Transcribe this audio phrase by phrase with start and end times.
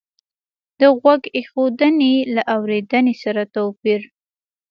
[0.79, 4.01] د غوږ ایښودنې له اورېدنې سره توپیر